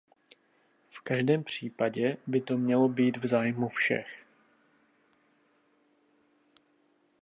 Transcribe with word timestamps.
V 0.89 0.99
každém 1.01 1.43
případě 1.43 2.17
by 2.27 2.41
to 2.41 2.57
mělo 2.57 2.89
být 2.89 3.17
v 3.17 3.27
zájmu 3.27 3.69
všech. 3.69 4.25